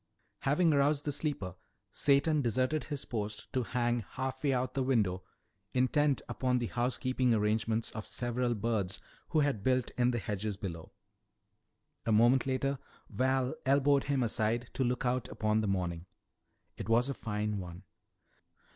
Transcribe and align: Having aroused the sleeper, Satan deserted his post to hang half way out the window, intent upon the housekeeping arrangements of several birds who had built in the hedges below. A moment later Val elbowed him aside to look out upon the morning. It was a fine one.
Having 0.39 0.73
aroused 0.73 1.05
the 1.05 1.11
sleeper, 1.11 1.53
Satan 1.91 2.41
deserted 2.41 2.85
his 2.85 3.05
post 3.05 3.53
to 3.53 3.61
hang 3.61 3.99
half 3.99 4.43
way 4.43 4.51
out 4.51 4.73
the 4.73 4.81
window, 4.81 5.21
intent 5.75 6.23
upon 6.27 6.57
the 6.57 6.65
housekeeping 6.65 7.35
arrangements 7.35 7.91
of 7.91 8.07
several 8.07 8.55
birds 8.55 8.99
who 9.29 9.41
had 9.41 9.63
built 9.63 9.91
in 9.99 10.09
the 10.09 10.17
hedges 10.17 10.57
below. 10.57 10.91
A 12.07 12.11
moment 12.11 12.47
later 12.47 12.79
Val 13.11 13.53
elbowed 13.63 14.05
him 14.05 14.23
aside 14.23 14.71
to 14.73 14.83
look 14.83 15.05
out 15.05 15.27
upon 15.27 15.61
the 15.61 15.67
morning. 15.67 16.07
It 16.77 16.89
was 16.89 17.07
a 17.07 17.13
fine 17.13 17.59
one. 17.59 17.83